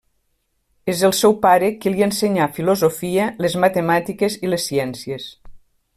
[0.93, 5.29] És el seu pare qui li ensenyà filosofia, les matemàtiques i les ciències.